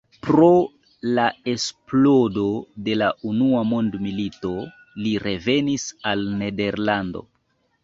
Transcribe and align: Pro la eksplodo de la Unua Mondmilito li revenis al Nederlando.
Pro 0.27 0.47
la 1.17 1.25
eksplodo 1.51 2.45
de 2.87 2.97
la 3.03 3.11
Unua 3.33 3.61
Mondmilito 3.75 4.55
li 5.05 5.15
revenis 5.29 5.89
al 6.15 6.27
Nederlando. 6.43 7.27